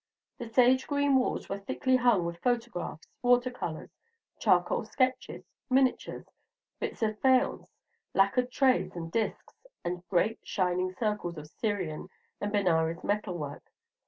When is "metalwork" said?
13.03-13.71